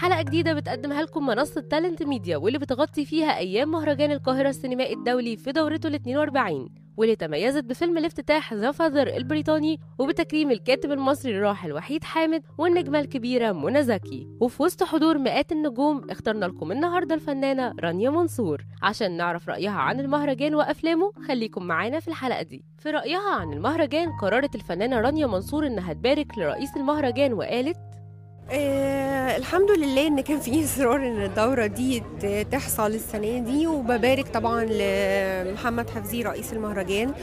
[0.00, 5.36] حلقة جديدة بتقدمها لكم منصة Talent Media واللي بتغطي فيها أيام مهرجان القاهرة السينمائي الدولي
[5.36, 11.72] في دورته ال 42 واللي تميزت بفيلم الافتتاح The Father البريطاني وبتكريم الكاتب المصري الراحل
[11.72, 14.28] وحيد حامد والنجمة الكبيرة منى زكي.
[14.40, 18.64] وفي وسط حضور مئات النجوم اخترنا لكم النهاردة الفنانة رانيا منصور.
[18.82, 22.64] عشان نعرف رأيها عن المهرجان وأفلامه خليكم معانا في الحلقة دي.
[22.78, 27.76] في رأيها عن المهرجان قررت الفنانة رانيا منصور إنها تبارك لرئيس المهرجان وقالت
[28.52, 32.02] آه الحمد لله إن كان في إصرار إن الدورة دي
[32.50, 37.14] تحصل السنة دي وببارك طبعا لمحمد حفظي رئيس المهرجان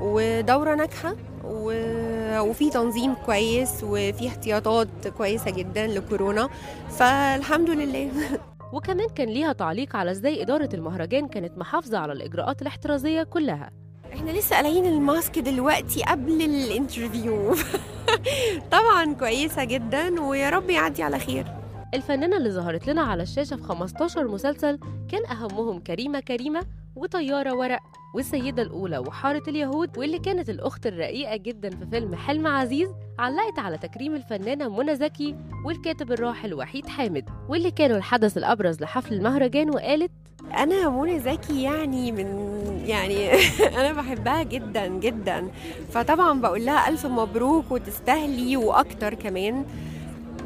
[0.00, 6.48] ودورة ناجحة وفي تنظيم كويس وفي احتياطات كويسة جدا لكورونا.
[6.90, 8.10] فالحمد لله.
[8.72, 13.70] وكمان كان ليها تعليق على إزاي إدارة المهرجان كانت محافظة على الإجراءات الاحترازية كلها.
[14.14, 17.54] إحنا لسه قايلين ال mask دلوقتي قبل ال interview.
[18.72, 21.46] طبعا كويسة جدا ويا رب يعدي على خير.
[21.94, 24.78] الفنانة اللي ظهرت لنا على الشاشة في 15 مسلسل
[25.10, 26.62] كان أهمهم كريمة كريمة
[26.96, 27.80] وطيارة ورق.
[28.14, 33.78] والسيدة الأولى وحارة اليهود واللي كانت الأخت الرقيقة جدا في فيلم حلم عزيز علقت على
[33.78, 37.24] تكريم الفنانة منى زكي والكاتب الراحل وحيد حامد.
[37.48, 40.10] واللي كانوا الحدث الأبرز لحفل المهرجان وقالت
[40.56, 42.26] أنا منى زكي يعني من
[42.92, 43.32] يعني
[43.80, 45.48] أنا بحبها جدا جدا.
[45.92, 49.64] فطبعا بقول لها ألف مبروك وتستاهلي وأكتر كمان.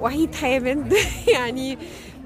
[0.01, 0.95] وحيد حامد
[1.35, 1.79] يعني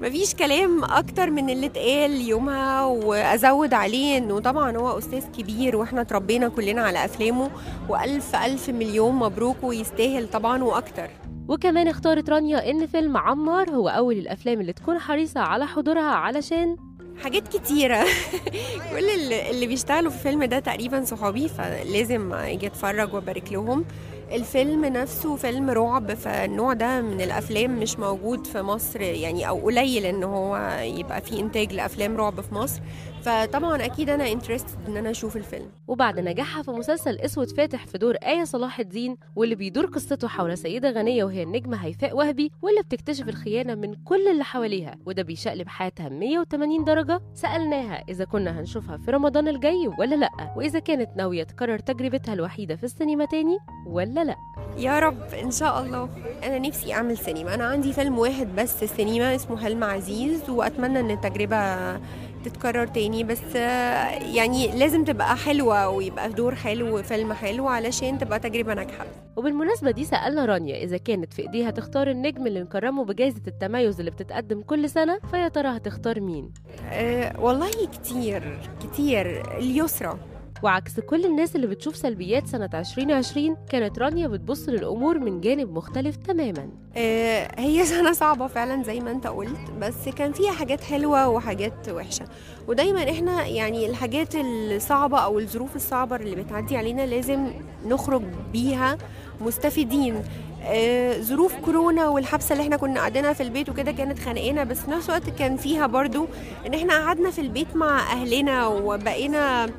[0.03, 6.01] مفيش كلام أكتر من اللي اتقال يومها وأزود عليه إنه طبعا هو أستاذ كبير وإحنا
[6.01, 7.51] اتربينا كلنا على أفلامه
[7.89, 11.09] وألف ألف مليون مبروك ويستاهل طبعا وأكتر.
[11.47, 16.75] وكمان اختارت رانيا إن فيلم عمار هو أول الأفلام اللي تكون حريصة على حضورها علشان
[17.23, 18.03] حاجات كتيرة.
[18.91, 23.85] كل اللي اللي بيشتغلوا في الفيلم ده تقريبا صحابي فلازم أجي أتفرج وأبارك لهم.
[24.31, 30.05] الفيلم نفسه فيلم رعب فالنوع ده من الأفلام مش موجود في مصر يعني أو قليل
[30.05, 32.81] إن هو يبقى في إنتاج لأفلام رعب في مصر.
[33.21, 35.65] فطبعا أكيد أنا انترستد إن أنا أشوف الفيلم.
[35.87, 40.57] وبعد نجاحها في مسلسل أسود فاتح في دور آية صلاح الدين واللي بيدور قصته حول
[40.57, 45.67] سيدة غنية وهي النجمة هيفاء وهبي واللي بتكتشف الخيانة من كل اللي حواليها وده بيشقلب
[45.67, 47.21] حياتها 180 درجة.
[47.33, 52.75] سألناها إذا كنا هنشوفها في رمضان الجاي ولا لأ وإذا كانت ناوية تكرر تجربتها الوحيدة
[52.75, 54.37] في السينما تاني ولا لأ؟
[54.77, 56.09] يا رب إن شاء الله.
[56.43, 57.53] أنا نفسي أعمل سينما.
[57.53, 61.97] أنا عندي فيلم واحد بس سينما اسمه حلم عزيز وأتمنى إن التجربة
[62.45, 63.23] تتكرر تاني.
[63.23, 69.05] بس آه، يعني لازم تبقى حلوة ويبقى دور حلو وفيلم حلو علشان تبقى تجربة ناجحة.
[69.35, 74.11] وبالمناسبة دي سألنا رانيا إذا كانت في إيديها تختار النجم اللي نكرمه بجائزة التميز اللي
[74.11, 76.53] بتتقدم كل سنة فيا ترى هتختار مين؟
[76.91, 79.57] أه والله كتير كتير.
[79.57, 80.17] اليسرى.
[80.63, 86.15] وعكس كل الناس اللي بتشوف سلبيات سنة 2020 كانت رانيا بتبص للأمور من جانب مختلف
[86.15, 86.69] تماما.
[86.95, 91.89] آه، هي سنة صعبة فعلا زي ما أنت قلت بس كان فيها حاجات حلوة وحاجات
[91.89, 92.25] وحشة.
[92.67, 97.47] ودايما إحنا يعني الحاجات الصعبة أو الظروف الصعبة اللي بتعدي علينا لازم
[97.87, 98.21] نخرج
[98.53, 98.97] بيها
[99.41, 100.23] مستفيدين.
[100.65, 104.91] آه، ظروف كورونا والحبسة اللي إحنا كنا قاعدينها في البيت وكده كانت خانقانا بس في
[104.91, 106.27] نفس الوقت كان فيها برضو
[106.67, 109.69] إن إحنا قعدنا في البيت مع أهلنا وبقينا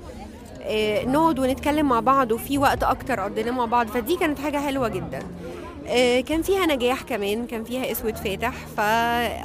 [1.07, 5.19] نقعد ونتكلم مع بعض وفي وقت أكتر قضيناه مع بعض فدي كانت حاجة حلوة جدا.
[5.87, 8.83] آه، كان فيها نجاح كمان كان فيها أسود فاتح فا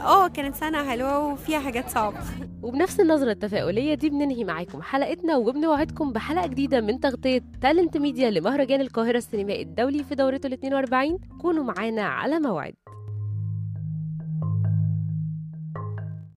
[0.05, 2.17] آه كانت سنة حلوة وفيها حاجات صعبة.
[2.63, 8.81] وبنفس النظرة التفاؤلية دي بننهي معاكم حلقتنا وبنوعدكم بحلقة جديدة من تغطية تالنت ميديا لمهرجان
[8.81, 12.73] القاهرة السينمائي الدولي في دورته ال 42 كونوا معانا على موعد.